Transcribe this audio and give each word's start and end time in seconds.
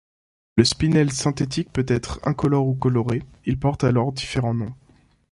Le 0.57 0.63
spinelle 0.65 1.11
synthétique 1.11 1.71
peut 1.71 1.85
être 1.87 2.19
incolore 2.23 2.65
ou 2.65 2.73
coloré, 2.73 3.21
il 3.45 3.59
porte 3.59 3.83
alors 3.83 4.11
différents 4.11 4.55
noms. 4.55 4.73